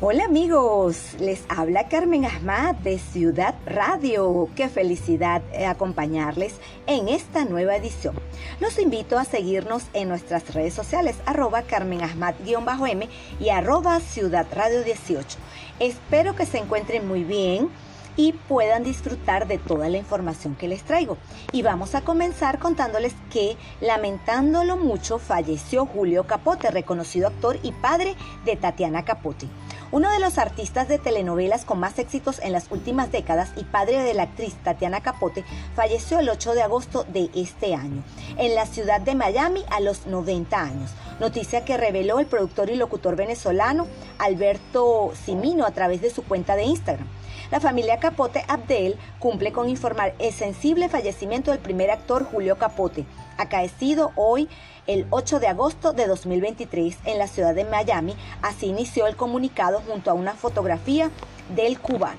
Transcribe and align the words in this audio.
Hola 0.00 0.26
amigos, 0.26 1.14
les 1.18 1.42
habla 1.48 1.88
Carmen 1.88 2.24
Ahmad 2.24 2.76
de 2.76 3.00
Ciudad 3.00 3.56
Radio. 3.66 4.48
Qué 4.54 4.68
felicidad 4.68 5.42
eh, 5.52 5.66
acompañarles 5.66 6.54
en 6.86 7.08
esta 7.08 7.44
nueva 7.44 7.74
edición. 7.74 8.14
Los 8.60 8.78
invito 8.78 9.18
a 9.18 9.24
seguirnos 9.24 9.86
en 9.94 10.08
nuestras 10.08 10.54
redes 10.54 10.72
sociales, 10.72 11.16
arroba 11.26 11.62
Carmen 11.62 12.02
Ahmad-M 12.02 13.08
y 13.40 13.48
arroba 13.48 13.98
Ciudad 13.98 14.46
Radio 14.52 14.84
18. 14.84 15.36
Espero 15.80 16.36
que 16.36 16.46
se 16.46 16.58
encuentren 16.58 17.08
muy 17.08 17.24
bien 17.24 17.68
y 18.14 18.34
puedan 18.34 18.84
disfrutar 18.84 19.48
de 19.48 19.58
toda 19.58 19.88
la 19.88 19.98
información 19.98 20.54
que 20.54 20.68
les 20.68 20.84
traigo. 20.84 21.16
Y 21.50 21.62
vamos 21.62 21.96
a 21.96 22.02
comenzar 22.02 22.60
contándoles 22.60 23.14
que, 23.32 23.56
lamentándolo 23.80 24.76
mucho, 24.76 25.18
falleció 25.18 25.86
Julio 25.86 26.24
Capote, 26.24 26.70
reconocido 26.70 27.26
actor 27.26 27.58
y 27.64 27.72
padre 27.72 28.14
de 28.44 28.54
Tatiana 28.54 29.04
Capote. 29.04 29.48
Uno 29.90 30.12
de 30.12 30.20
los 30.20 30.36
artistas 30.36 30.86
de 30.86 30.98
telenovelas 30.98 31.64
con 31.64 31.80
más 31.80 31.98
éxitos 31.98 32.40
en 32.40 32.52
las 32.52 32.70
últimas 32.70 33.10
décadas 33.10 33.52
y 33.56 33.64
padre 33.64 34.02
de 34.02 34.12
la 34.12 34.24
actriz 34.24 34.52
Tatiana 34.62 35.00
Capote 35.00 35.46
falleció 35.74 36.18
el 36.18 36.28
8 36.28 36.52
de 36.52 36.62
agosto 36.62 37.04
de 37.04 37.30
este 37.34 37.74
año, 37.74 38.04
en 38.36 38.54
la 38.54 38.66
ciudad 38.66 39.00
de 39.00 39.14
Miami 39.14 39.64
a 39.70 39.80
los 39.80 40.06
90 40.06 40.60
años. 40.60 40.90
Noticia 41.20 41.64
que 41.64 41.78
reveló 41.78 42.20
el 42.20 42.26
productor 42.26 42.68
y 42.68 42.76
locutor 42.76 43.16
venezolano 43.16 43.86
Alberto 44.18 45.12
Simino 45.24 45.64
a 45.64 45.70
través 45.70 46.02
de 46.02 46.10
su 46.10 46.22
cuenta 46.22 46.54
de 46.54 46.64
Instagram. 46.64 47.08
La 47.50 47.60
familia 47.60 47.98
Capote 47.98 48.44
Abdel 48.46 48.98
cumple 49.18 49.52
con 49.52 49.70
informar 49.70 50.14
el 50.18 50.34
sensible 50.34 50.90
fallecimiento 50.90 51.50
del 51.50 51.60
primer 51.60 51.90
actor 51.90 52.24
Julio 52.24 52.58
Capote, 52.58 53.06
acaecido 53.38 54.12
hoy 54.16 54.50
el 54.86 55.06
8 55.08 55.40
de 55.40 55.46
agosto 55.46 55.94
de 55.94 56.06
2023 56.06 56.98
en 57.06 57.18
la 57.18 57.26
ciudad 57.26 57.54
de 57.54 57.64
Miami. 57.64 58.14
Así 58.42 58.66
inició 58.66 59.06
el 59.06 59.16
comunicado 59.16 59.80
junto 59.80 60.10
a 60.10 60.14
una 60.14 60.34
fotografía 60.34 61.10
del 61.54 61.78
cubano. 61.78 62.18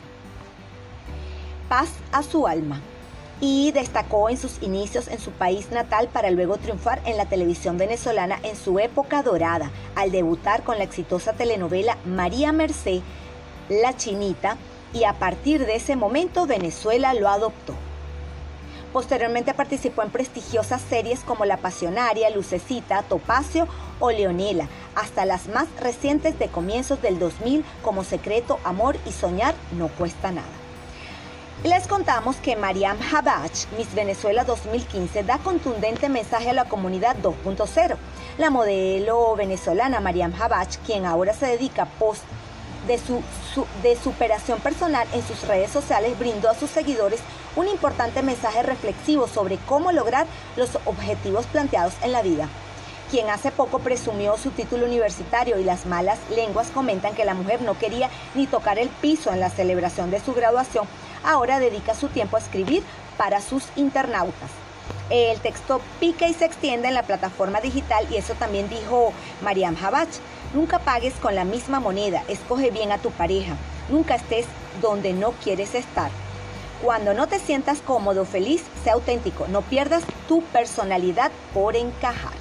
Paz 1.68 1.90
a 2.12 2.24
su 2.24 2.48
alma 2.48 2.82
y 3.40 3.72
destacó 3.72 4.30
en 4.30 4.38
sus 4.38 4.64
inicios 4.64 5.08
en 5.08 5.20
su 5.20 5.30
país 5.30 5.70
natal 5.70 6.10
para 6.12 6.32
luego 6.32 6.58
triunfar 6.58 7.02
en 7.06 7.18
la 7.18 7.28
televisión 7.28 7.78
venezolana 7.78 8.40
en 8.42 8.56
su 8.56 8.80
época 8.80 9.22
dorada, 9.22 9.70
al 9.96 10.12
debutar 10.12 10.64
con 10.64 10.80
la 10.80 10.86
exitosa 10.86 11.34
telenovela 11.34 12.00
María 12.04 12.52
Merced, 12.52 13.02
La 13.70 13.96
Chinita, 13.96 14.58
y 14.94 15.04
a 15.04 15.14
partir 15.14 15.66
de 15.66 15.76
ese 15.76 15.96
momento 15.96 16.48
Venezuela 16.48 17.14
lo 17.14 17.30
adoptó. 17.30 17.74
Posteriormente 18.94 19.54
participó 19.54 20.02
en 20.02 20.10
prestigiosas 20.10 20.82
series 20.82 21.20
como 21.20 21.46
La 21.46 21.58
Pasionaria, 21.58 22.30
Lucecita, 22.32 23.04
Topacio 23.04 23.68
o 24.00 24.10
Leonela, 24.10 24.68
hasta 24.96 25.26
las 25.26 25.48
más 25.48 25.68
recientes 25.80 26.40
de 26.40 26.48
comienzos 26.48 27.02
del 27.02 27.20
2000 27.20 27.64
como 27.84 28.04
Secreto, 28.04 28.60
Amor 28.64 28.98
y 29.06 29.12
Soñar 29.12 29.54
no 29.78 29.90
cuesta 29.90 30.32
nada. 30.32 30.48
Les 31.64 31.88
contamos 31.88 32.38
que 32.38 32.56
Mariam 32.56 32.98
Habach, 33.14 33.68
Miss 33.78 33.94
Venezuela 33.94 34.46
2015, 34.46 35.24
da 35.24 35.40
contundente 35.40 36.08
mensaje 36.08 36.50
a 36.50 36.54
la 36.54 36.66
comunidad 36.66 37.18
2.0. 37.18 37.98
La 38.38 38.50
modelo 38.50 39.36
venezolana 39.36 40.00
Mariam 40.00 40.34
Habach, 40.34 40.78
quien 40.86 41.06
ahora 41.06 41.34
se 41.34 41.48
dedica 41.48 41.86
post 41.86 42.24
de 42.90 42.98
su, 42.98 43.22
superación 44.04 44.60
personal 44.60 45.08
en 45.14 45.22
sus 45.22 45.48
redes 45.48 45.70
sociales 45.70 46.18
brindó 46.18 46.50
a 46.50 46.56
sus 46.56 46.72
seguidores 46.72 47.20
un 47.56 47.68
importante 47.68 48.24
mensaje 48.24 48.64
reflexivo 48.64 49.28
sobre 49.28 49.58
cómo 49.68 49.92
lograr 49.92 50.26
los 50.58 50.72
objetivos 50.86 51.46
planteados 51.46 51.94
en 52.02 52.12
la 52.12 52.24
vida. 52.24 52.50
Quien 53.12 53.30
hace 53.30 53.52
poco 53.52 53.80
presumió 53.80 54.38
su 54.38 54.50
título 54.50 54.86
universitario 54.86 55.60
y 55.60 55.64
las 55.64 55.86
malas 55.86 56.18
lenguas 56.36 56.72
comentan 56.72 57.14
que 57.14 57.26
la 57.26 57.36
mujer 57.36 57.62
no 57.62 57.78
quería 57.78 58.10
ni 58.34 58.48
tocar 58.48 58.80
el 58.80 58.90
piso 58.90 59.32
en 59.32 59.40
la 59.40 59.52
celebración 59.52 60.10
de 60.10 60.20
su 60.20 60.34
graduación, 60.34 60.88
ahora 61.24 61.60
dedica 61.60 61.94
su 61.94 62.08
tiempo 62.08 62.38
a 62.38 62.40
escribir 62.40 62.84
para 63.18 63.40
sus 63.40 63.66
internautas. 63.76 64.50
El 65.10 65.40
texto 65.40 65.82
pica 66.00 66.28
y 66.28 66.34
se 66.34 66.46
extiende 66.46 66.88
en 66.88 66.94
la 66.94 67.04
plataforma 67.04 67.62
digital 67.62 68.06
y 68.12 68.18
eso 68.18 68.34
también 68.34 68.70
dijo 68.70 69.12
Mariam 69.42 69.76
Habach. 69.82 70.10
Nunca 70.54 70.80
pagues 70.80 71.14
con 71.16 71.36
la 71.36 71.44
misma 71.44 71.80
moneda, 71.80 72.24
escoge 72.28 72.72
bien 72.72 72.92
a 72.92 72.98
tu 72.98 73.12
pareja, 73.12 73.56
nunca 73.88 74.16
estés 74.16 74.48
donde 74.82 75.14
no 75.14 75.32
quieres 75.44 75.76
estar. 75.76 76.10
Cuando 76.82 77.14
no 77.14 77.28
te 77.28 77.40
sientas 77.40 77.82
cómodo 77.82 78.26
feliz, 78.26 78.64
sea 78.84 78.94
auténtico, 78.94 79.48
no 79.50 79.62
pierdas 79.62 80.04
tu 80.28 80.42
personalidad 80.42 81.32
por 81.54 81.76
encajar. 81.76 82.34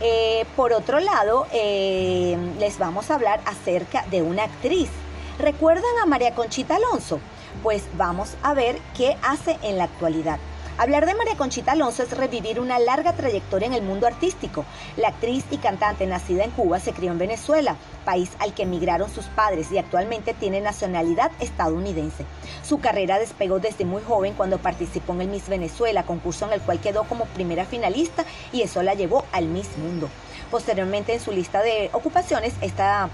Eh, 0.00 0.44
por 0.56 0.72
otro 0.72 1.00
lado, 1.00 1.46
eh, 1.52 2.36
les 2.58 2.78
vamos 2.78 3.10
a 3.10 3.14
hablar 3.14 3.40
acerca 3.46 4.04
de 4.10 4.22
una 4.22 4.44
actriz. 4.44 4.90
¿Recuerdan 5.38 5.90
a 6.02 6.06
María 6.06 6.34
Conchita 6.34 6.76
Alonso? 6.76 7.20
Pues 7.62 7.84
vamos 7.94 8.34
a 8.42 8.52
ver 8.52 8.78
qué 8.96 9.16
hace 9.22 9.58
en 9.62 9.78
la 9.78 9.84
actualidad. 9.84 10.38
Hablar 10.80 11.04
de 11.04 11.14
María 11.14 11.36
Conchita 11.36 11.72
Alonso 11.72 12.04
es 12.04 12.16
revivir 12.16 12.58
una 12.58 12.78
larga 12.78 13.12
trayectoria 13.12 13.66
en 13.66 13.74
el 13.74 13.82
mundo 13.82 14.06
artístico. 14.06 14.64
La 14.96 15.08
actriz 15.08 15.44
y 15.50 15.58
cantante 15.58 16.06
nacida 16.06 16.42
en 16.42 16.52
Cuba 16.52 16.80
se 16.80 16.94
crió 16.94 17.12
en 17.12 17.18
Venezuela, 17.18 17.76
país 18.06 18.30
al 18.38 18.54
que 18.54 18.62
emigraron 18.62 19.10
sus 19.10 19.26
padres 19.26 19.70
y 19.72 19.76
actualmente 19.76 20.32
tiene 20.32 20.62
nacionalidad 20.62 21.32
estadounidense. 21.38 22.24
Su 22.62 22.80
carrera 22.80 23.18
despegó 23.18 23.58
desde 23.58 23.84
muy 23.84 24.00
joven 24.00 24.32
cuando 24.32 24.56
participó 24.56 25.12
en 25.12 25.20
el 25.20 25.28
Miss 25.28 25.50
Venezuela, 25.50 26.04
concurso 26.04 26.46
en 26.46 26.54
el 26.54 26.62
cual 26.62 26.80
quedó 26.80 27.04
como 27.04 27.26
primera 27.26 27.66
finalista 27.66 28.24
y 28.50 28.62
eso 28.62 28.82
la 28.82 28.94
llevó 28.94 29.26
al 29.32 29.48
Miss 29.48 29.76
Mundo. 29.76 30.08
Posteriormente 30.50 31.12
en 31.12 31.20
su 31.20 31.30
lista 31.30 31.62
de 31.62 31.90
ocupaciones 31.92 32.54
está 32.62 33.10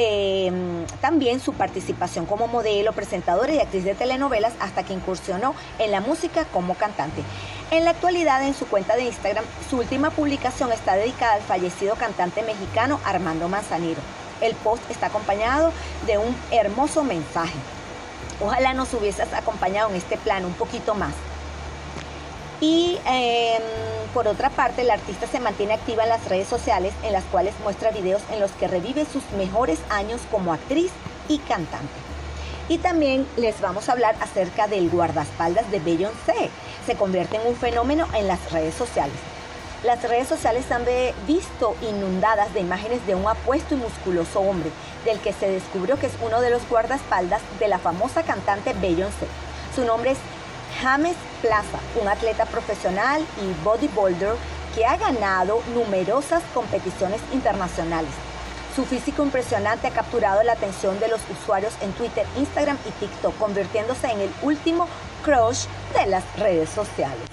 Em, 0.00 0.86
también 1.00 1.40
su 1.40 1.54
participación 1.54 2.24
como 2.24 2.46
modelo, 2.46 2.92
presentadora 2.92 3.52
y 3.52 3.58
actriz 3.58 3.82
de 3.82 3.96
telenovelas 3.96 4.52
hasta 4.60 4.84
que 4.84 4.92
incursionó 4.92 5.56
en 5.80 5.90
la 5.90 6.00
música 6.00 6.44
como 6.52 6.76
cantante. 6.76 7.24
En 7.72 7.84
la 7.84 7.90
actualidad, 7.90 8.44
en 8.44 8.54
su 8.54 8.68
cuenta 8.68 8.94
de 8.94 9.02
Instagram, 9.02 9.44
su 9.68 9.78
última 9.78 10.10
publicación 10.10 10.70
está 10.70 10.94
dedicada 10.94 11.34
al 11.34 11.42
fallecido 11.42 11.96
cantante 11.96 12.44
mexicano 12.44 13.00
Armando 13.04 13.48
Manzanero. 13.48 14.00
El 14.40 14.54
post 14.54 14.88
está 14.88 15.06
acompañado 15.06 15.72
de 16.06 16.16
un 16.16 16.36
hermoso 16.52 17.02
mensaje. 17.02 17.58
Ojalá 18.40 18.74
nos 18.74 18.94
hubieses 18.94 19.32
acompañado 19.32 19.90
en 19.90 19.96
este 19.96 20.16
plano 20.16 20.46
un 20.46 20.54
poquito 20.54 20.94
más. 20.94 21.12
Y 22.60 22.98
em, 23.06 23.62
por 24.12 24.26
otra 24.26 24.50
parte, 24.50 24.84
la 24.84 24.94
artista 24.94 25.26
se 25.26 25.38
mantiene 25.38 25.74
activa 25.74 26.02
en 26.02 26.08
las 26.08 26.28
redes 26.28 26.48
sociales 26.48 26.92
en 27.04 27.12
las 27.12 27.24
cuales 27.24 27.54
muestra 27.62 27.90
videos 27.90 28.22
en 28.32 28.40
los 28.40 28.50
que 28.52 28.68
revive 28.68 29.04
sus 29.04 29.22
mejores 29.36 29.78
años 29.90 30.20
como 30.30 30.52
actriz 30.52 30.90
y 31.28 31.38
cantante. 31.38 31.88
Y 32.68 32.78
también 32.78 33.26
les 33.36 33.60
vamos 33.60 33.88
a 33.88 33.92
hablar 33.92 34.16
acerca 34.20 34.66
del 34.66 34.90
guardaespaldas 34.90 35.70
de 35.70 35.80
Beyoncé. 35.80 36.50
Se 36.84 36.96
convierte 36.96 37.36
en 37.36 37.46
un 37.46 37.56
fenómeno 37.56 38.06
en 38.14 38.26
las 38.26 38.52
redes 38.52 38.74
sociales. 38.74 39.16
Las 39.84 40.02
redes 40.02 40.26
sociales 40.26 40.70
han 40.72 40.84
visto 41.26 41.76
inundadas 41.80 42.52
de 42.52 42.60
imágenes 42.60 43.06
de 43.06 43.14
un 43.14 43.28
apuesto 43.28 43.74
y 43.74 43.78
musculoso 43.78 44.40
hombre, 44.40 44.70
del 45.04 45.20
que 45.20 45.32
se 45.32 45.48
descubrió 45.48 45.98
que 45.98 46.06
es 46.06 46.12
uno 46.20 46.40
de 46.40 46.50
los 46.50 46.68
guardaespaldas 46.68 47.40
de 47.60 47.68
la 47.68 47.78
famosa 47.78 48.24
cantante 48.24 48.74
Beyoncé. 48.74 49.28
Su 49.74 49.84
nombre 49.84 50.10
es 50.10 50.18
James 50.80 51.16
Plaza, 51.42 51.78
un 52.00 52.08
atleta 52.08 52.46
profesional 52.46 53.24
y 53.42 53.64
bodybuilder 53.64 54.34
que 54.74 54.86
ha 54.86 54.96
ganado 54.96 55.60
numerosas 55.74 56.42
competiciones 56.54 57.20
internacionales. 57.32 58.10
Su 58.76 58.84
físico 58.84 59.24
impresionante 59.24 59.88
ha 59.88 59.90
capturado 59.90 60.42
la 60.44 60.52
atención 60.52 61.00
de 61.00 61.08
los 61.08 61.20
usuarios 61.30 61.72
en 61.80 61.92
Twitter, 61.92 62.24
Instagram 62.36 62.78
y 62.86 62.90
TikTok, 63.00 63.36
convirtiéndose 63.38 64.06
en 64.08 64.20
el 64.20 64.30
último 64.42 64.86
crush 65.24 65.64
de 65.94 66.06
las 66.06 66.22
redes 66.38 66.70
sociales. 66.70 67.24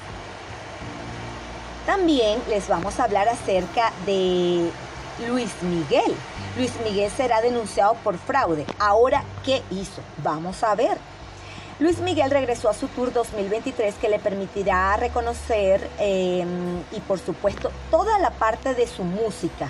También 1.86 2.42
les 2.50 2.68
vamos 2.68 3.00
a 3.00 3.04
hablar 3.04 3.30
acerca 3.30 3.92
de 4.08 4.72
Luis 5.28 5.52
Miguel. 5.62 6.16
Luis 6.58 6.72
Miguel 6.84 7.12
será 7.16 7.42
denunciado 7.42 7.94
por 8.04 8.18
fraude. 8.18 8.66
Ahora, 8.80 9.24
¿qué 9.44 9.62
hizo? 9.70 10.02
Vamos 10.24 10.64
a 10.64 10.74
ver. 10.74 10.98
Luis 11.78 12.00
Miguel 12.00 12.32
regresó 12.32 12.70
a 12.70 12.74
su 12.74 12.88
tour 12.88 13.12
2023 13.12 13.96
que 13.96 14.08
le 14.08 14.18
permitirá 14.18 14.96
reconocer 14.96 15.86
em, 16.00 16.80
y 16.94 17.02
por 17.06 17.20
supuesto 17.20 17.70
toda 17.92 18.18
la 18.20 18.30
parte 18.30 18.74
de 18.76 18.88
su 18.88 19.04
música. 19.04 19.70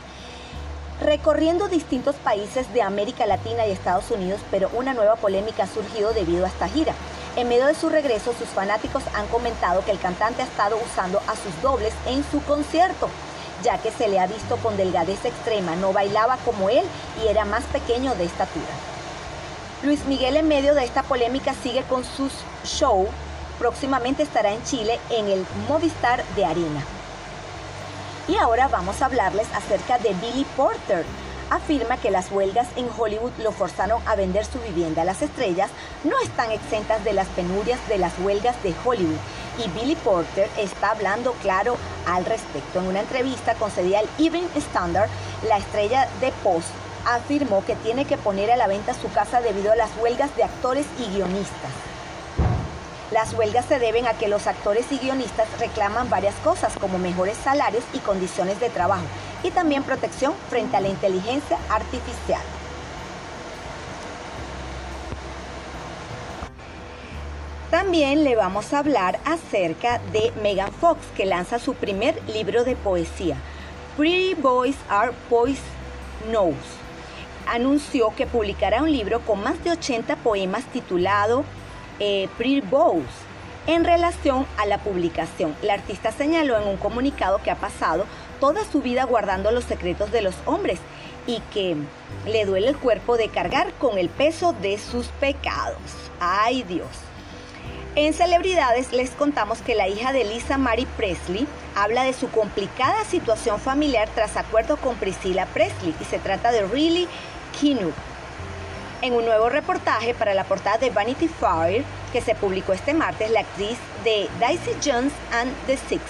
Recorriendo 1.02 1.68
distintos 1.68 2.16
países 2.18 2.72
de 2.76 2.84
América 2.84 3.26
Latina 3.26 3.66
y 3.66 3.72
Estados 3.72 4.12
Unidos, 4.12 4.40
pero 4.52 4.70
una 4.74 4.94
nueva 4.94 5.16
polémica 5.16 5.64
ha 5.64 5.68
surgido 5.68 6.14
debido 6.14 6.46
a 6.46 6.50
esta 6.50 6.70
gira. 6.70 6.94
En 7.38 7.50
medio 7.50 7.66
de 7.66 7.74
su 7.74 7.90
regreso, 7.90 8.34
sus 8.38 8.50
fanáticos 8.50 9.02
han 9.16 9.26
comentado 9.30 9.84
que 9.84 9.90
el 9.90 10.00
cantante 10.00 10.44
ha 10.44 10.46
estado 10.46 10.78
usando 10.78 11.20
a 11.28 11.36
sus 11.36 11.60
dobles 11.64 11.94
en 12.06 12.24
su 12.30 12.40
concierto, 12.44 13.10
ya 13.64 13.80
que 13.80 13.90
se 13.90 14.08
le 14.10 14.20
ha 14.20 14.28
visto 14.28 14.58
con 14.58 14.78
delgadez 14.78 15.26
extrema, 15.26 15.76
no 15.76 15.92
bailaba 15.92 16.38
como 16.46 16.70
él 16.70 16.86
y 17.24 17.30
era 17.30 17.46
más 17.46 17.64
pequeño 17.64 18.14
de 18.14 18.26
estatura. 18.26 18.95
Luis 19.86 20.04
Miguel 20.08 20.36
en 20.36 20.48
medio 20.48 20.74
de 20.74 20.84
esta 20.84 21.04
polémica 21.04 21.54
sigue 21.62 21.84
con 21.84 22.04
sus 22.04 22.32
show. 22.64 23.08
Próximamente 23.60 24.24
estará 24.24 24.52
en 24.52 24.64
Chile 24.64 25.00
en 25.12 25.28
el 25.28 25.46
Movistar 25.70 26.26
de 26.36 26.44
Arena. 26.44 26.84
Y 28.28 28.36
ahora 28.38 28.68
vamos 28.68 29.02
a 29.02 29.06
hablarles 29.06 29.48
acerca 29.54 30.00
de 30.00 30.16
Billy 30.16 30.46
Porter. 30.58 31.06
afirma 31.52 31.98
que 31.98 32.10
las 32.10 32.32
huelgas 32.32 32.68
en 32.76 32.90
Hollywood 32.98 33.32
lo 33.38 33.52
forzaron 33.52 34.02
a 34.08 34.16
vender 34.16 34.44
su 34.46 34.60
vivienda. 34.60 35.04
Las 35.04 35.22
estrellas 35.22 35.70
no 36.04 36.18
están 36.20 36.50
exentas 36.50 37.04
de 37.04 37.14
las 37.14 37.28
penurias 37.28 37.80
de 37.88 38.00
las 38.00 38.18
huelgas 38.18 38.56
de 38.64 38.74
Hollywood 38.84 39.20
y 39.64 39.70
Billy 39.70 39.96
Porter 39.96 40.50
está 40.58 40.90
hablando 40.90 41.34
claro 41.44 41.78
al 42.08 42.26
respecto. 42.26 42.80
En 42.80 42.88
una 42.88 43.02
entrevista 43.02 43.54
concedida 43.54 44.00
al 44.00 44.10
Evening 44.18 44.50
Standard, 44.56 45.12
la 45.48 45.58
estrella 45.58 46.10
de 46.20 46.32
Post 46.44 46.70
afirmó 47.06 47.64
que 47.66 47.76
tiene 47.76 48.06
que 48.06 48.18
poner 48.18 48.52
a 48.52 48.58
la 48.58 48.68
venta 48.68 48.94
su 48.94 49.12
casa 49.12 49.42
debido 49.42 49.72
a 49.72 49.76
las 49.76 49.92
huelgas 50.02 50.36
de 50.36 50.44
actores 50.44 50.86
y 51.00 51.06
guionistas. 51.12 51.72
Las 53.12 53.34
huelgas 53.34 53.66
se 53.66 53.80
deben 53.80 54.08
a 54.08 54.14
que 54.14 54.28
los 54.28 54.48
actores 54.48 54.92
y 54.92 54.98
guionistas 54.98 55.48
reclaman 55.60 56.10
varias 56.10 56.36
cosas 56.44 56.74
como 56.80 56.98
mejores 56.98 57.38
salarios 57.38 57.84
y 57.94 58.00
condiciones 58.00 58.60
de 58.60 58.70
trabajo 58.70 59.06
y 59.44 59.52
también 59.52 59.84
protección 59.84 60.34
frente 60.50 60.76
a 60.76 60.82
la 60.82 60.90
inteligencia 60.90 61.58
artificial. 61.70 62.42
También 67.70 68.24
le 68.24 68.36
vamos 68.36 68.74
a 68.74 68.80
hablar 68.80 69.20
acerca 69.26 70.00
de 70.12 70.32
Megan 70.42 70.72
Fox, 70.72 71.02
que 71.16 71.26
lanza 71.26 71.60
su 71.60 71.74
primer 71.74 72.22
libro 72.30 72.64
de 72.64 72.76
poesía, 72.76 73.36
Pretty 73.98 74.34
Boys 74.36 74.78
Are 74.90 75.12
Boys 75.30 75.60
Knows. 76.28 76.85
Anunció 77.48 78.14
que 78.16 78.26
publicará 78.26 78.82
un 78.82 78.92
libro 78.92 79.22
con 79.22 79.42
más 79.42 79.64
de 79.64 79.72
80 79.72 80.16
poemas 80.18 80.64
titulado 80.66 81.44
eh, 82.00 82.28
Pretty 82.38 82.62
Boys 82.62 83.06
en 83.68 83.84
relación 83.84 84.46
a 84.58 84.66
la 84.66 84.78
publicación. 84.80 85.56
La 85.62 85.74
artista 85.74 86.12
señaló 86.12 86.60
en 86.60 86.68
un 86.68 86.78
comunicado 86.78 87.42
que 87.42 87.52
ha 87.52 87.56
pasado 87.56 88.06
toda 88.40 88.64
su 88.66 88.82
vida 88.82 89.06
guardando 89.06 89.52
los 89.52 89.64
secretos 89.64 90.12
de 90.12 90.22
los 90.22 90.36
hombres 90.46 90.80
y 91.28 91.40
que 91.54 91.76
le 92.28 92.46
duele 92.46 92.68
el 92.68 92.78
cuerpo 92.78 93.18
de 93.18 93.30
cargar 93.30 93.74
con 93.74 93.98
el 93.98 94.10
peso 94.10 94.54
de 94.54 94.78
sus 94.78 95.08
pecados. 95.08 95.80
¡Ay 96.20 96.64
Dios! 96.64 96.88
En 97.96 98.14
celebridades 98.14 98.92
les 98.92 99.12
contamos 99.12 99.60
que 99.60 99.74
la 99.74 99.88
hija 99.88 100.12
de 100.12 100.26
Lisa 100.26 100.58
Marie 100.58 100.86
Presley 100.98 101.48
habla 101.76 102.04
de 102.04 102.12
su 102.12 102.30
complicada 102.30 103.06
situación 103.06 103.58
familiar 103.60 104.10
tras 104.14 104.36
acuerdo 104.36 104.76
con 104.76 104.96
Priscilla 104.96 105.46
Presley 105.46 105.96
y 106.00 106.04
se 106.04 106.20
trata 106.20 106.52
de 106.52 106.64
Riley 106.68 107.08
En 109.02 109.14
un 109.14 109.26
nuevo 109.26 109.48
reportaje 109.50 110.14
para 110.14 110.34
la 110.34 110.44
portada 110.44 110.78
de 110.78 110.90
Vanity 110.90 111.30
Fair 111.30 111.84
que 112.12 112.22
se 112.22 112.36
publicó 112.36 112.74
este 112.74 112.94
martes, 112.94 113.32
la 113.32 113.42
actriz 113.42 113.78
de 114.04 114.28
Daisy 114.40 114.72
Jones 114.84 115.14
and 115.32 115.54
the 115.66 115.78
Six 115.78 116.02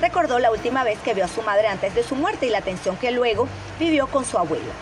recordó 0.00 0.38
la 0.38 0.50
última 0.50 0.82
vez 0.82 0.98
que 1.00 1.14
vio 1.14 1.26
a 1.26 1.28
su 1.28 1.42
madre 1.42 1.68
antes 1.68 1.94
de 1.94 2.02
su 2.02 2.14
muerte 2.14 2.46
y 2.46 2.50
la 2.50 2.62
tensión 2.62 2.96
que 2.96 3.10
luego 3.10 3.48
vivió 3.78 4.06
con 4.06 4.24
su 4.24 4.38
abuela. 4.38 4.72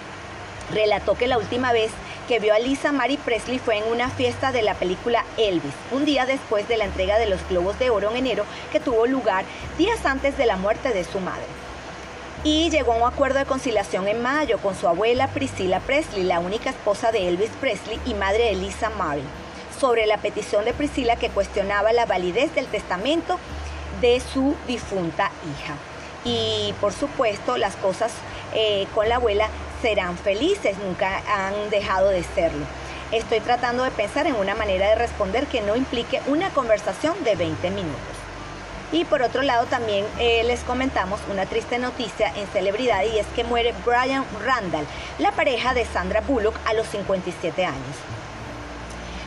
Relató 0.73 1.15
que 1.17 1.27
la 1.27 1.39
última 1.39 1.73
vez 1.73 1.91
que 2.29 2.39
vio 2.39 2.55
a 2.55 2.59
Lisa 2.61 2.93
Marie 2.93 3.19
Presley 3.19 3.59
fue 3.59 3.79
en 3.79 3.85
una 3.85 4.09
fiesta 4.09 4.53
de 4.53 4.63
la 4.63 4.75
película 4.75 5.25
Elvis, 5.37 5.75
un 5.91 6.05
día 6.05 6.25
después 6.25 6.69
de 6.69 6.77
la 6.77 6.85
entrega 6.85 7.19
de 7.19 7.27
los 7.27 7.41
Globos 7.49 7.79
de 7.79 7.91
Oro 7.91 8.11
en 8.11 8.17
enero 8.17 8.45
que 8.71 8.81
tuvo 8.81 9.07
lugar 9.07 9.45
días 9.77 10.07
antes 10.07 10.39
de 10.39 10.47
la 10.47 10.57
muerte 10.57 10.91
de 10.91 11.05
su 11.05 11.19
madre. 11.19 11.62
Y 12.45 12.71
llegó 12.71 12.93
a 12.93 12.97
un 12.97 13.05
acuerdo 13.05 13.39
de 13.39 13.45
conciliación 13.45 14.09
en 14.09 14.21
mayo 14.21 14.59
con 14.59 14.75
su 14.75 14.89
abuela 14.89 15.29
Priscilla 15.29 15.79
Presley, 15.79 16.25
la 16.25 16.41
única 16.41 16.71
esposa 16.71 17.13
de 17.13 17.29
Elvis 17.29 17.53
Presley 17.61 18.01
y 18.05 18.15
madre 18.15 18.47
de 18.47 18.57
Lisa 18.57 18.91
Marie, 18.91 19.23
sobre 19.79 20.07
la 20.07 20.19
petición 20.19 20.65
de 20.65 20.75
Priscilla 20.75 21.15
que 21.15 21.31
cuestionaba 21.31 21.93
la 21.93 22.05
validez 22.05 22.53
del 22.57 22.67
testamento 22.67 23.39
de 24.01 24.19
su 24.19 24.57
difunta 24.67 25.31
hija. 25.53 25.75
Y 26.25 26.75
por 26.81 26.93
supuesto 26.93 27.57
las 27.59 27.77
cosas 27.77 28.13
eh, 28.55 28.89
con 28.93 29.09
la 29.09 29.17
abuela 29.17 29.49
serán 29.81 30.19
felices, 30.19 30.77
nunca 30.79 31.23
han 31.29 31.71
dejado 31.71 32.09
de 32.09 32.25
serlo. 32.25 32.67
Estoy 33.13 33.39
tratando 33.39 33.85
de 33.85 33.93
pensar 33.93 34.27
en 34.27 34.35
una 34.35 34.57
manera 34.57 34.89
de 34.89 34.95
responder 34.97 35.47
que 35.47 35.61
no 35.61 35.77
implique 35.77 36.21
una 36.27 36.51
conversación 36.51 37.23
de 37.23 37.37
20 37.37 37.71
minutos. 37.71 38.12
Y 38.93 39.05
por 39.05 39.23
otro 39.23 39.43
lado 39.43 39.67
también 39.67 40.05
eh, 40.19 40.45
les 40.45 40.61
comentamos 40.61 41.21
una 41.31 41.47
triste 41.47 41.79
noticia 41.79 42.33
en 42.37 42.47
celebridad 42.49 43.03
y 43.05 43.19
es 43.19 43.27
que 43.35 43.43
muere 43.43 43.75
Brian 43.85 44.25
Randall, 44.45 44.87
la 45.19 45.33
pareja 45.33 45.73
de 45.75 45.87
Sandra 45.87 46.21
Bullock 46.21 46.59
a 46.67 46.75
los 46.75 46.87
57 46.89 47.65
años. 47.65 47.97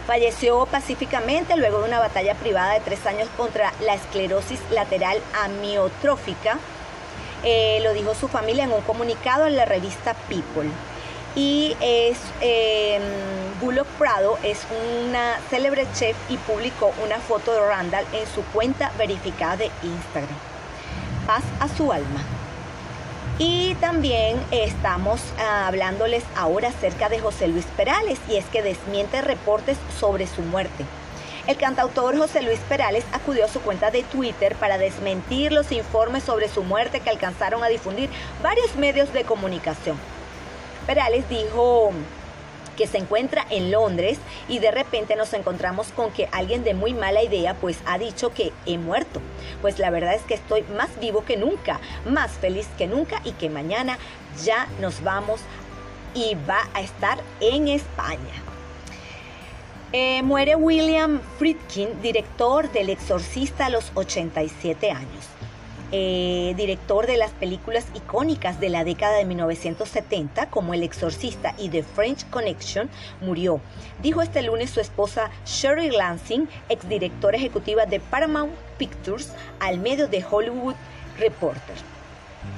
Falleció 0.06 0.67
pacíficamente 0.67 1.57
luego 1.57 1.79
de 1.79 1.88
una 1.88 2.00
batalla 2.00 2.35
privada 2.35 2.73
de 2.73 2.79
tres 2.81 3.06
años 3.07 3.27
contra 3.35 3.73
la 3.81 3.95
esclerosis 3.95 4.59
lateral 4.69 5.19
amiotrófica 5.44 6.59
eh, 7.47 7.79
lo 7.83 7.94
dijo 7.94 8.15
su 8.15 8.27
familia 8.27 8.63
en 8.63 8.71
un 8.71 8.81
comunicado 8.81 9.45
en 9.45 9.56
la 9.56 9.65
revista 9.65 10.15
People. 10.27 10.67
Y 11.36 11.76
es 11.82 12.18
eh, 12.40 13.00
Bullock 13.62 13.88
Prado 13.98 14.38
es 14.44 14.66
una 14.96 15.38
célebre 15.50 15.86
chef 15.94 16.16
y 16.30 16.38
publicó 16.38 16.94
una 17.04 17.20
foto 17.20 17.54
de 17.54 17.60
Randall 17.60 18.06
en 18.14 18.26
su 18.28 18.42
cuenta 18.54 18.92
verificada 18.98 19.58
de 19.58 19.72
Instagram. 19.84 20.38
Paz 21.28 21.44
a 21.60 21.68
su 21.68 21.92
alma. 21.92 22.22
Y 23.38 23.76
también 23.76 24.42
estamos 24.52 25.20
ah, 25.40 25.68
hablándoles 25.68 26.24
ahora 26.38 26.70
acerca 26.70 27.10
de 27.10 27.20
José 27.20 27.50
Luis 27.50 27.66
Perales 27.76 28.18
y 28.30 28.38
es 28.38 28.46
que 28.46 28.62
desmiente 28.62 29.22
reportes 29.22 29.78
sobre 30.00 30.28
su 30.28 30.42
muerte. 30.42 30.86
El 31.48 31.58
cantautor 31.58 32.18
José 32.18 32.42
Luis 32.44 32.60
Perales 32.70 33.04
acudió 33.12 33.46
a 33.46 33.50
su 33.50 33.60
cuenta 33.60 33.92
de 33.92 34.04
Twitter 34.04 34.56
para 34.56 34.78
desmentir 34.78 35.52
los 35.52 35.72
informes 35.72 36.24
sobre 36.24 36.48
su 36.48 36.64
muerte 36.64 37.02
que 37.02 37.10
alcanzaron 37.10 37.64
a 37.64 37.68
difundir 37.68 38.10
varios 38.42 38.76
medios 38.78 39.12
de 39.12 39.26
comunicación. 39.26 39.98
Perales 40.86 41.28
dijo 41.30 41.92
que 42.76 42.88
se 42.88 42.98
encuentra 42.98 43.46
en 43.50 43.72
Londres 43.72 44.18
y 44.48 44.60
de 44.60 44.72
repente 44.72 45.16
nos 45.16 45.34
encontramos 45.34 45.88
con 45.96 46.12
que 46.12 46.28
alguien 46.32 46.64
de 46.64 46.74
muy 46.74 46.94
mala 46.94 47.24
idea 47.24 47.54
pues 47.56 47.80
ha 47.86 47.98
dicho 47.98 48.34
que 48.34 48.52
he 48.66 48.78
muerto. 48.78 49.22
Pues 49.62 49.80
la 49.80 49.90
verdad 49.90 50.14
es 50.14 50.24
que 50.24 50.34
estoy 50.34 50.64
más 50.76 50.90
vivo 51.00 51.24
que 51.26 51.38
nunca, 51.38 51.80
más 52.06 52.32
feliz 52.32 52.68
que 52.78 52.88
nunca 52.88 53.22
y 53.24 53.32
que 53.32 53.50
mañana 53.50 53.98
ya 54.44 54.68
nos 54.80 55.04
vamos 55.04 55.40
y 56.14 56.36
va 56.48 56.68
a 56.74 56.82
estar 56.82 57.20
en 57.40 57.68
España. 57.68 58.44
Eh, 59.92 60.24
muere 60.24 60.56
William 60.56 61.22
Friedkin, 61.38 62.02
director 62.02 62.70
del 62.72 62.90
Exorcista 62.90 63.68
a 63.68 63.70
los 63.70 63.92
87 63.96 64.92
años. 64.92 65.26
Eh, 65.97 66.53
director 66.57 67.07
de 67.07 67.15
las 67.15 67.31
películas 67.31 67.86
icónicas 67.93 68.60
de 68.60 68.67
la 68.67 68.84
década 68.84 69.15
de 69.15 69.24
1970 69.24 70.50
como 70.50 70.74
El 70.74 70.84
Exorcista 70.84 71.55
y 71.58 71.70
The 71.70 71.84
French 71.84 72.29
Connection, 72.29 72.89
murió. 73.22 73.62
Dijo 74.01 74.22
este 74.22 74.41
lunes 74.41 74.72
su 74.72 74.81
esposa 74.81 75.29
Sherry 75.46 75.91
Lansing, 75.91 76.50
exdirectora 76.67 77.38
ejecutiva 77.38 77.86
de 77.86 78.01
Paramount 78.01 78.51
Pictures, 78.77 79.31
al 79.62 79.79
medio 79.79 80.10
de 80.10 80.25
Hollywood 80.29 80.75
Reporter. 81.17 81.77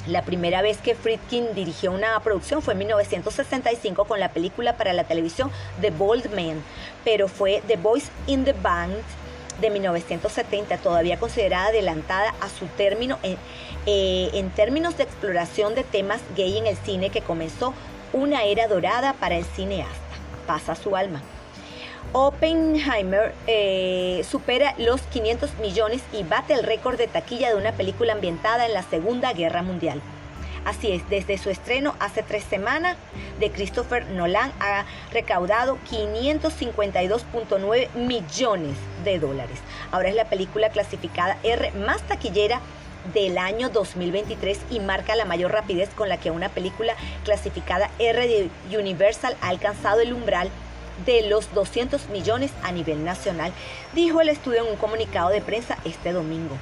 La 0.08 0.24
primera 0.24 0.64
vez 0.64 0.80
que 0.80 0.96
Friedkin 0.96 1.54
dirigió 1.54 1.92
una 1.92 2.20
producción 2.22 2.64
fue 2.64 2.74
en 2.74 2.80
1965 2.80 4.06
con 4.06 4.20
la 4.20 4.30
película 4.30 4.78
para 4.78 4.94
la 4.94 5.04
televisión 5.04 5.52
The 5.80 5.92
Bold 5.92 6.34
Man, 6.34 6.64
pero 7.04 7.28
fue 7.28 7.62
The 7.68 7.76
Voice 7.76 8.10
in 8.26 8.46
the 8.46 8.54
Band 8.54 8.96
de 9.62 9.70
1970, 9.70 10.78
todavía 10.78 11.20
considerada 11.20 11.68
adelantada 11.68 12.34
a 12.42 12.50
su 12.50 12.66
término 12.78 13.18
en, 13.24 13.38
eh, 13.86 14.30
en 14.34 14.50
términos 14.50 14.98
de 14.98 15.04
exploración 15.04 15.76
de 15.76 15.84
temas 15.84 16.22
gay 16.36 16.58
en 16.58 16.68
el 16.68 16.78
cine 16.78 17.10
que 17.10 17.22
comenzó 17.22 17.74
una 18.14 18.44
era 18.44 18.68
dorada 18.68 19.14
para 19.14 19.36
el 19.36 19.46
cineasta. 19.46 19.96
Pasa 20.46 20.76
su 20.76 20.96
alma. 20.96 21.22
Oppenheimer 22.14 23.34
eh, 23.48 24.26
supera 24.30 24.74
los 24.78 25.02
500 25.02 25.58
millones 25.60 26.02
y 26.14 26.24
bate 26.24 26.54
el 26.54 26.64
récord 26.64 26.98
de 26.98 27.08
taquilla 27.08 27.50
de 27.50 27.56
una 27.56 27.74
película 27.74 28.14
ambientada 28.14 28.66
en 28.66 28.74
la 28.74 28.84
Segunda 28.84 29.34
Guerra 29.34 29.62
Mundial. 29.62 30.02
Así 30.68 30.92
es, 30.92 31.10
desde 31.10 31.38
su 31.38 31.50
estreno 31.50 31.96
hace 32.02 32.24
tres 32.24 32.44
semanas 32.44 32.98
de 33.40 33.52
Christopher 33.52 34.06
Nolan 34.08 34.52
ha 34.60 34.84
recaudado 35.14 35.78
552.9 35.90 37.88
millones 37.96 38.76
de 39.06 39.18
dólares. 39.18 39.60
Ahora 39.94 40.10
es 40.10 40.16
la 40.16 40.26
película 40.26 40.70
clasificada 40.70 41.38
R 41.44 41.72
más 41.72 42.02
taquillera 42.02 42.60
del 43.14 43.38
año 43.38 43.70
2023 43.70 44.60
y 44.70 44.82
marca 44.82 45.16
la 45.16 45.24
mayor 45.24 45.54
rapidez 45.54 45.88
con 45.96 46.10
la 46.10 46.18
que 46.18 46.32
una 46.32 46.50
película 46.50 46.98
clasificada 47.24 47.90
R 47.98 48.28
de 48.28 48.50
Universal 48.78 49.38
ha 49.40 49.48
alcanzado 49.48 50.02
el 50.02 50.12
umbral 50.12 50.50
de 51.06 51.30
los 51.30 51.54
200 51.54 52.10
millones 52.10 52.52
a 52.64 52.74
nivel 52.74 53.06
nacional, 53.06 53.54
dijo 53.94 54.20
el 54.20 54.28
estudio 54.28 54.66
en 54.66 54.72
un 54.72 54.76
comunicado 54.76 55.30
de 55.30 55.40
prensa 55.40 55.78
este 55.86 56.12
domingo. 56.12 56.58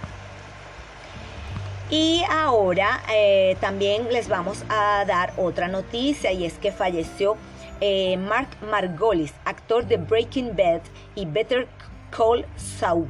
Y 1.89 2.23
ahora 2.29 3.03
eh, 3.13 3.57
también 3.61 4.11
les 4.11 4.27
vamos 4.27 4.63
a 4.69 5.05
dar 5.05 5.33
otra 5.37 5.67
noticia 5.67 6.31
y 6.31 6.45
es 6.45 6.57
que 6.57 6.71
falleció 6.71 7.37
eh, 7.79 8.17
Mark 8.17 8.49
Margolis, 8.71 9.33
actor 9.45 9.85
de 9.85 9.97
Breaking 9.97 10.55
Bad 10.55 10.81
y 11.13 11.25
Better 11.25 11.67
Call 12.09 12.45
Saul, 12.55 13.07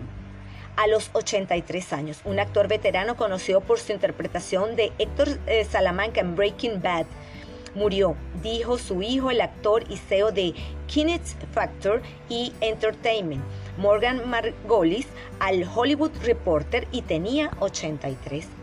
a 0.76 0.88
los 0.88 1.10
83 1.14 1.94
años. 1.94 2.20
Un 2.26 2.38
actor 2.40 2.68
veterano 2.68 3.16
conocido 3.16 3.62
por 3.62 3.80
su 3.80 3.94
interpretación 3.94 4.76
de 4.76 4.92
Héctor 4.98 5.40
eh, 5.48 5.64
Salamanca 5.64 6.20
en 6.20 6.36
Breaking 6.36 6.82
Bad 6.82 7.06
Murió, 7.76 8.16
dijo 8.42 8.78
su 8.78 9.02
hijo, 9.02 9.32
el 9.32 9.42
actor 9.42 9.84
y 9.90 9.98
CEO 9.98 10.32
de 10.32 10.54
Kinect 10.88 11.44
Factor 11.54 12.02
y 12.30 12.54
Entertainment, 12.62 13.44
Morgan 13.78 14.30
Margolis, 14.30 15.08
al 15.40 15.68
Hollywood 15.76 16.12
Reporter 16.24 16.88
y 16.94 17.02
tenía 17.02 17.52
83 17.60 18.46
años. 18.46 18.55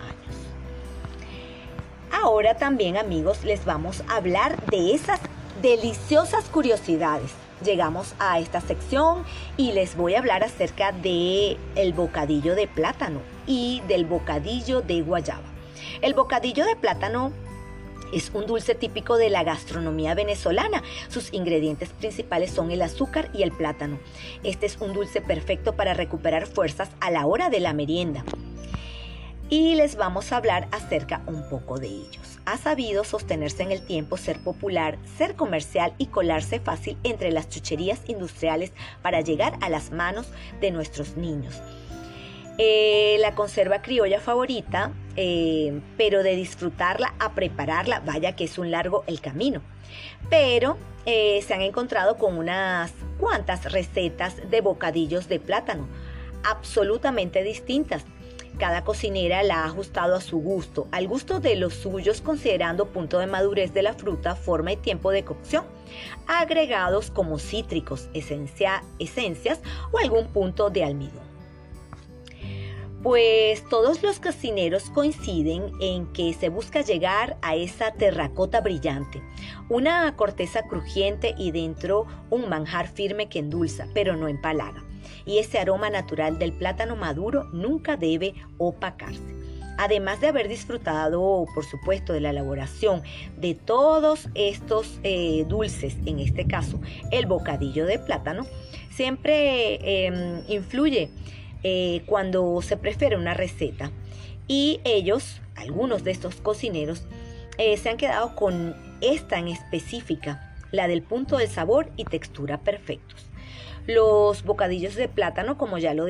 Ahora 2.13 2.55
también 2.55 2.99
amigos 2.99 3.43
les 3.43 3.65
vamos 3.65 4.05
a 4.07 4.17
hablar 4.17 4.63
de 4.67 4.95
esas 4.95 5.19
deliciosas 5.63 6.45
curiosidades. 6.45 7.33
Llegamos 7.65 8.15
a 8.19 8.39
esta 8.39 8.61
sección 8.61 9.25
y 9.57 9.73
les 9.73 9.97
voy 9.97 10.15
a 10.15 10.19
hablar 10.19 10.45
acerca 10.45 10.93
de 10.93 11.57
el 11.75 11.95
bocadillo 11.95 12.55
de 12.55 12.69
plátano 12.69 13.21
y 13.47 13.81
del 13.89 14.05
bocadillo 14.05 14.83
de 14.83 15.01
guayaba. 15.01 15.43
El 16.03 16.13
bocadillo 16.13 16.67
de 16.67 16.77
plátano 16.77 17.33
es 18.13 18.31
un 18.35 18.47
dulce 18.47 18.75
típico 18.75 19.17
de 19.17 19.31
la 19.31 19.43
gastronomía 19.43 20.15
venezolana. 20.15 20.83
Sus 21.09 21.33
ingredientes 21.33 21.89
principales 21.91 22.51
son 22.51 22.71
el 22.71 22.83
azúcar 22.83 23.31
y 23.33 23.43
el 23.43 23.53
plátano. 23.53 23.99
Este 24.45 24.67
es 24.67 24.77
un 24.81 24.93
dulce 24.93 25.23
perfecto 25.23 25.73
para 25.77 25.95
recuperar 25.95 26.47
fuerzas 26.47 26.91
a 27.01 27.11
la 27.11 27.25
hora 27.25 27.49
de 27.49 27.61
la 27.61 27.73
merienda. 27.73 28.23
Y 29.53 29.75
les 29.75 29.97
vamos 29.97 30.33
a 30.33 30.39
hablar 30.39 30.67
acerca 30.73 31.21
un 31.27 31.47
poco 31.51 31.79
de 31.79 31.89
ellos. 31.89 32.39
Ha 32.47 32.57
sabido 32.57 33.05
sostenerse 33.05 33.63
en 33.63 33.71
el 33.71 33.85
tiempo, 33.85 34.17
ser 34.17 34.43
popular, 34.43 34.97
ser 35.19 35.37
comercial 35.37 35.93
y 35.99 36.07
colarse 36.07 36.59
fácil 36.59 36.97
entre 37.05 37.31
las 37.33 37.51
chucherías 37.51 38.01
industriales 38.07 38.73
para 39.03 39.21
llegar 39.21 39.59
a 39.61 39.69
las 39.69 39.91
manos 39.91 40.27
de 40.63 40.71
nuestros 40.71 41.19
niños. 41.19 41.61
Eh, 42.57 43.19
la 43.21 43.35
conserva 43.35 43.83
criolla 43.83 44.21
favorita, 44.21 44.91
eh, 45.17 45.83
pero 45.99 46.23
de 46.23 46.35
disfrutarla 46.35 47.13
a 47.19 47.35
prepararla, 47.35 48.01
vaya 48.01 48.35
que 48.35 48.45
es 48.45 48.57
un 48.57 48.71
largo 48.71 49.05
el 49.07 49.21
camino. 49.21 49.61
Pero 50.31 50.79
eh, 51.05 51.45
se 51.47 51.53
han 51.53 51.61
encontrado 51.61 52.17
con 52.17 52.39
unas 52.39 52.95
cuantas 53.19 53.71
recetas 53.71 54.49
de 54.49 54.63
bocadillos 54.63 55.29
de 55.29 55.41
plátano, 55.41 55.89
absolutamente 56.43 57.43
distintas. 57.43 58.07
Cada 58.59 58.85
cocinera 58.85 59.43
la 59.43 59.63
ha 59.63 59.65
ajustado 59.65 60.15
a 60.15 60.21
su 60.21 60.39
gusto, 60.39 60.87
al 60.93 61.09
gusto 61.09 61.41
de 61.41 61.57
los 61.57 61.75
suyos 61.75 62.21
considerando 62.21 62.87
punto 62.87 63.19
de 63.19 63.27
madurez 63.27 63.73
de 63.73 63.83
la 63.83 63.95
fruta, 63.95 64.37
forma 64.37 64.73
y 64.73 64.77
tiempo 64.77 65.11
de 65.11 65.25
cocción, 65.25 65.65
agregados 66.27 67.11
como 67.11 67.39
cítricos, 67.39 68.09
esencia, 68.15 68.85
esencias 68.99 69.61
o 69.91 69.99
algún 69.99 70.27
punto 70.29 70.71
de 70.71 70.85
almidón. 70.85 71.33
Pues 73.03 73.69
todos 73.69 74.01
los 74.05 74.21
cocineros 74.21 74.89
coinciden 74.91 75.73
en 75.81 76.07
que 76.13 76.33
se 76.35 76.49
busca 76.49 76.83
llegar 76.83 77.37
a 77.43 77.57
esa 77.57 77.91
terracota 77.95 78.61
brillante, 78.61 79.21
una 79.69 80.15
corteza 80.15 80.63
crujiente 80.69 81.35
y 81.37 81.51
dentro 81.51 82.07
un 82.31 82.49
manjar 82.49 82.87
firme 82.87 83.29
que 83.29 83.41
endulza, 83.41 83.89
pero 83.93 84.15
no 84.15 84.29
empalaga. 84.29 84.85
Y 85.25 85.39
ese 85.39 85.59
aroma 85.59 85.91
natural 85.91 86.39
del 86.39 86.53
plátano 86.53 86.97
maduro 86.97 87.45
nunca 87.53 87.97
debe 87.97 88.35
opacarse. 88.59 89.43
Además 89.79 90.21
de 90.21 90.29
haber 90.29 90.49
disfrutado, 90.49 91.47
por 91.55 91.65
supuesto, 91.65 92.13
de 92.13 92.21
la 92.21 92.31
elaboración 92.31 93.03
de 93.39 93.55
todos 93.55 94.29
estos 94.35 95.01
eh, 95.03 95.45
dulces, 95.49 95.97
en 96.05 96.19
este 96.19 96.47
caso 96.47 96.81
el 97.11 97.27
bocadillo 97.27 97.87
de 97.87 97.99
plátano, 97.99 98.47
siempre 98.91 100.07
em, 100.07 100.43
influye 100.49 101.11
eh, 101.63 102.03
cuando 102.07 102.61
se 102.63 102.77
prefiere 102.77 103.17
una 103.17 103.35
receta. 103.35 103.91
Y 104.47 104.81
ellos, 104.85 105.41
algunos 105.55 106.05
de 106.05 106.11
estos 106.11 106.37
cocineros, 106.37 107.07
eh, 107.59 107.77
se 107.77 107.89
han 107.89 107.97
quedado 107.97 108.35
con 108.35 108.75
esta 109.01 109.39
en 109.39 109.49
específica, 109.49 110.55
la 110.71 110.89
del 110.89 111.03
punto 111.03 111.39
de 111.39 111.47
sabor 111.47 111.91
y 111.97 112.05
textura 112.05 112.59
perfectos. 112.59 113.27
Los 113.87 114.45
bocadillos 114.45 114.95
de 114.95 115.09
plátano, 115.09 115.59
como 115.59 115.79
ya 115.79 115.93
lo, 115.95 116.07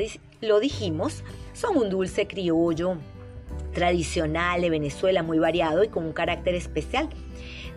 dijimos, 0.60 1.24
son 1.54 1.76
un 1.78 1.88
dulce 1.88 2.26
criollo 2.26 2.98
tradicional 3.72 4.60
de 4.60 4.68
Venezuela, 4.68 5.22
muy 5.22 5.38
variado 5.38 5.82
y 5.82 5.88
con 5.88 6.04
un 6.04 6.12
carácter 6.12 6.54
especial. 6.54 7.08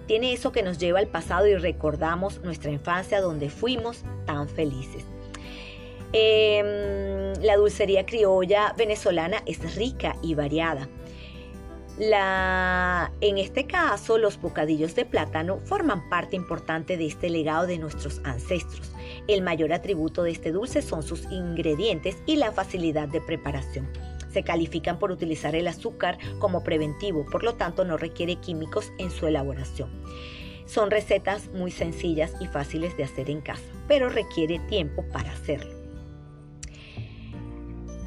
Tiene 0.05 0.33
eso 0.33 0.51
que 0.51 0.63
nos 0.63 0.77
lleva 0.77 0.99
al 0.99 1.07
pasado 1.07 1.47
y 1.47 1.55
recordamos 1.55 2.41
nuestra 2.43 2.71
infancia 2.71 3.21
donde 3.21 3.49
fuimos 3.49 4.03
tan 4.25 4.49
felices. 4.49 5.05
Em, 6.11 7.33
la 7.41 7.55
dulcería 7.55 8.05
criolla 8.05 8.73
venezolana 8.77 9.41
es 9.45 9.75
rica 9.75 10.15
y 10.21 10.35
variada. 10.35 10.87
en 11.97 13.37
este 13.37 13.67
caso, 13.67 14.17
los 14.17 14.41
bocadillos 14.41 14.95
de 14.95 15.05
plátano 15.05 15.61
forman 15.63 16.09
parte 16.09 16.35
importante 16.35 16.97
de 16.97 17.05
este 17.05 17.29
legado 17.29 17.67
de 17.67 17.77
nuestros 17.77 18.19
ancestros. 18.25 18.94
El 19.27 19.41
mayor 19.41 19.73
atributo 19.73 20.23
de 20.23 20.31
este 20.31 20.51
dulce 20.51 20.81
son 20.81 21.01
sus 21.01 21.23
ingredientes 21.31 22.17
y 22.25 22.35
la 22.35 22.51
facilidad 22.51 23.07
de 23.07 23.21
preparación. 23.21 23.89
Se 24.31 24.43
califican 24.43 24.99
por 24.99 25.11
utilizar 25.11 25.55
el 25.55 25.67
azúcar 25.67 26.17
como 26.39 26.63
preventivo, 26.63 27.25
por 27.25 27.43
lo 27.43 27.55
tanto 27.55 27.85
no 27.85 27.97
requiere 27.97 28.35
químicos 28.35 28.91
en 28.97 29.09
su 29.09 29.27
elaboración. 29.27 29.89
Son 30.65 30.91
recetas 30.91 31.49
muy 31.53 31.71
sencillas 31.71 32.33
y 32.39 32.47
fáciles 32.47 32.97
de 32.97 33.03
hacer 33.03 33.29
en 33.29 33.41
casa, 33.41 33.63
pero 33.87 34.09
requiere 34.09 34.59
tiempo 34.67 35.03
para 35.11 35.31
hacerlo. 35.31 35.84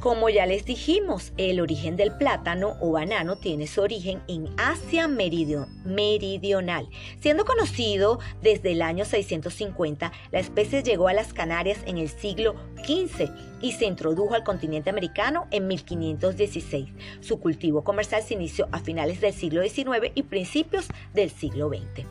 Como 0.01 0.29
ya 0.29 0.47
les 0.47 0.65
dijimos, 0.65 1.33
el 1.39 1.61
origen 1.61 1.97
del 1.97 2.17
plátano 2.17 2.77
o 2.81 2.93
banano 2.93 3.37
tiene 3.37 3.67
su 3.67 3.81
origen 3.81 4.23
en 4.29 4.49
Asia 4.57 5.09
meridional. 5.09 6.89
Siendo 7.19 7.45
conocido 7.45 8.21
desde 8.41 8.73
el 8.73 8.83
año 8.83 9.05
650, 9.05 10.13
la 10.31 10.39
especie 10.39 10.85
llegó 10.85 11.09
a 11.09 11.15
las 11.15 11.33
Canarias 11.33 11.81
en 11.85 11.99
el 11.99 12.09
siglo 12.09 12.55
XV 12.85 13.29
y 13.61 13.73
se 13.73 13.87
introdujo 13.87 14.35
al 14.35 14.45
continente 14.45 14.89
americano 14.89 15.49
en 15.51 15.67
1516. 15.67 16.91
Su 17.21 17.41
cultivo 17.41 17.83
comercial 17.83 18.23
se 18.23 18.35
inició 18.35 18.69
a 18.71 18.79
finales 18.79 19.21
del 19.21 19.33
siglo 19.33 19.63
XIX 19.63 20.13
y 20.15 20.23
principios 20.23 20.87
del 21.13 21.31
siglo 21.31 21.71
XX. 21.71 22.07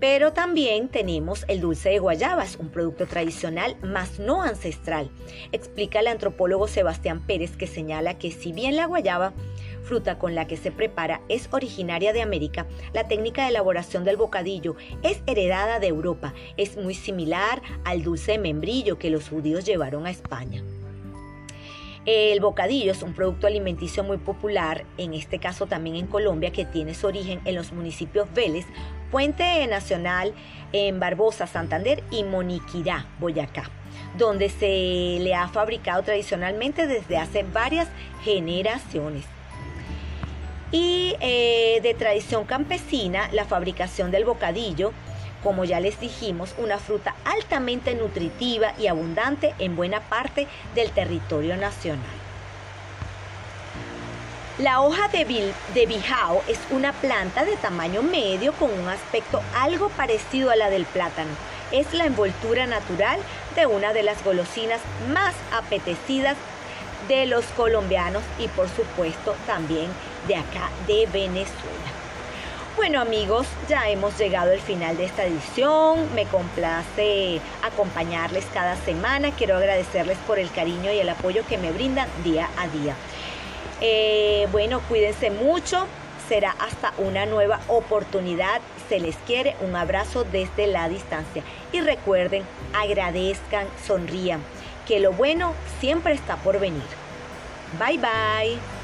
Pero 0.00 0.32
también 0.32 0.88
tenemos 0.88 1.44
el 1.48 1.60
dulce 1.60 1.88
de 1.88 1.98
guayabas, 1.98 2.56
un 2.56 2.68
producto 2.68 3.06
tradicional 3.06 3.76
más 3.82 4.20
no 4.20 4.42
ancestral. 4.42 5.10
Explica 5.50 5.98
el 5.98 6.06
antropólogo 6.06 6.68
Sebastián 6.68 7.20
Pérez 7.26 7.56
que 7.56 7.66
señala 7.66 8.16
que 8.16 8.30
si 8.30 8.52
bien 8.52 8.76
la 8.76 8.86
guayaba, 8.86 9.32
fruta 9.82 10.18
con 10.18 10.36
la 10.36 10.46
que 10.46 10.56
se 10.56 10.70
prepara, 10.70 11.20
es 11.28 11.48
originaria 11.50 12.12
de 12.12 12.22
América, 12.22 12.66
la 12.92 13.08
técnica 13.08 13.42
de 13.42 13.48
elaboración 13.48 14.04
del 14.04 14.16
bocadillo 14.16 14.76
es 15.02 15.20
heredada 15.26 15.80
de 15.80 15.88
Europa. 15.88 16.32
Es 16.56 16.76
muy 16.76 16.94
similar 16.94 17.60
al 17.84 18.04
dulce 18.04 18.32
de 18.32 18.38
membrillo 18.38 18.98
que 18.98 19.10
los 19.10 19.28
judíos 19.28 19.64
llevaron 19.64 20.06
a 20.06 20.10
España. 20.10 20.62
El 22.06 22.40
bocadillo 22.40 22.92
es 22.92 23.02
un 23.02 23.12
producto 23.12 23.46
alimenticio 23.46 24.04
muy 24.04 24.16
popular, 24.16 24.84
en 24.96 25.12
este 25.12 25.38
caso 25.38 25.66
también 25.66 25.96
en 25.96 26.06
Colombia, 26.06 26.52
que 26.52 26.64
tiene 26.64 26.94
su 26.94 27.06
origen 27.06 27.40
en 27.44 27.54
los 27.54 27.72
municipios 27.72 28.32
Vélez, 28.32 28.64
Puente 29.10 29.66
Nacional, 29.66 30.34
en 30.72 31.00
Barbosa, 31.00 31.46
Santander 31.46 32.02
y 32.10 32.24
Moniquirá, 32.24 33.06
Boyacá, 33.18 33.64
donde 34.16 34.50
se 34.50 35.18
le 35.22 35.34
ha 35.34 35.48
fabricado 35.48 36.02
tradicionalmente 36.02 36.86
desde 36.86 37.16
hace 37.16 37.42
varias 37.42 37.88
generaciones. 38.22 39.24
Y 40.70 41.14
eh, 41.20 41.80
de 41.82 41.94
tradición 41.94 42.44
campesina, 42.44 43.30
la 43.32 43.46
fabricación 43.46 44.10
del 44.10 44.26
bocadillo 44.26 44.92
como 45.42 45.64
ya 45.64 45.80
les 45.80 46.00
dijimos, 46.00 46.54
una 46.58 46.78
fruta 46.78 47.14
altamente 47.24 47.94
nutritiva 47.94 48.72
y 48.78 48.86
abundante 48.88 49.54
en 49.58 49.76
buena 49.76 50.00
parte 50.00 50.46
del 50.74 50.90
territorio 50.90 51.56
nacional. 51.56 52.27
La 54.58 54.80
hoja 54.80 55.06
de, 55.06 55.86
bijao 55.86 56.42
es 56.48 56.58
una 56.72 56.92
planta 56.92 57.44
de 57.44 57.54
tamaño 57.54 58.02
medio 58.02 58.52
con 58.54 58.72
un 58.72 58.88
aspecto 58.88 59.40
algo 59.54 59.88
parecido 59.90 60.50
a 60.50 60.56
la 60.56 60.68
del 60.68 60.84
plátano. 60.84 61.30
Es 61.70 61.94
la 61.94 62.06
envoltura 62.06 62.66
natural 62.66 63.20
de 63.54 63.66
una 63.66 63.92
de 63.92 64.02
las 64.02 64.24
golosinas 64.24 64.80
más 65.12 65.36
apetecidas 65.52 66.36
de 67.06 67.26
los 67.26 67.44
colombianos 67.56 68.24
y 68.40 68.48
por 68.48 68.68
supuesto 68.68 69.36
también 69.46 69.86
de 70.26 70.34
acá 70.34 70.70
de 70.88 71.06
Venezuela. 71.06 71.88
Bueno 72.74 73.00
amigos, 73.00 73.46
ya 73.68 73.88
hemos 73.88 74.18
llegado 74.18 74.50
al 74.50 74.60
final 74.60 74.96
de 74.96 75.04
esta 75.04 75.24
edición. 75.24 76.12
Me 76.16 76.26
complace 76.26 77.40
acompañarles 77.62 78.44
cada 78.52 78.74
semana. 78.74 79.30
Quiero 79.30 79.56
agradecerles 79.56 80.18
por 80.26 80.40
el 80.40 80.50
cariño 80.50 80.90
y 80.92 80.98
el 80.98 81.08
apoyo 81.08 81.46
que 81.46 81.58
me 81.58 81.70
brindan 81.70 82.08
día 82.24 82.48
a 82.56 82.66
día. 82.66 82.96
Eh, 83.80 84.46
bueno, 84.52 84.80
cuídense 84.88 85.30
mucho. 85.30 85.86
Será 86.28 86.54
hasta 86.60 86.92
una 86.98 87.26
nueva 87.26 87.60
oportunidad. 87.68 88.60
Se 88.88 89.00
les 89.00 89.16
quiere 89.26 89.56
un 89.60 89.76
abrazo 89.76 90.24
desde 90.24 90.66
la 90.66 90.88
distancia. 90.88 91.42
Y 91.72 91.80
recuerden, 91.80 92.44
agradezcan, 92.74 93.66
sonrían, 93.86 94.40
que 94.86 95.00
lo 95.00 95.12
bueno 95.12 95.54
siempre 95.80 96.12
está 96.12 96.36
por 96.36 96.60
venir. 96.60 96.82
Bye 97.78 97.98
bye. 97.98 98.77